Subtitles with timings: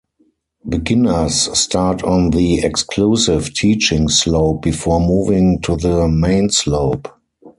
[0.67, 7.07] Beginners start on the exclusive teaching slope before moving to the main slope.